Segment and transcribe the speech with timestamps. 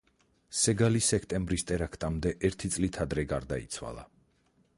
[0.59, 4.09] სეგალი სექტემბრის ტერაქტამდე ერთი წლით ადრე გარდაიცვალა.